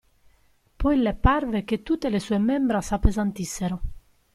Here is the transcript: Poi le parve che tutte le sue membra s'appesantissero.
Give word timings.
Poi 0.77 0.97
le 0.97 1.13
parve 1.13 1.63
che 1.63 1.83
tutte 1.83 2.09
le 2.09 2.19
sue 2.19 2.39
membra 2.39 2.81
s'appesantissero. 2.81 3.81